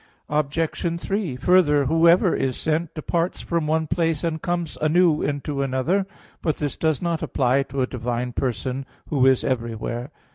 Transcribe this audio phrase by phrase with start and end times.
[0.29, 0.99] Obj.
[0.99, 6.07] 3: Further, whoever is sent, departs from one place and comes anew into another.
[6.41, 10.09] But this does not apply to a divine person, Who is everywhere.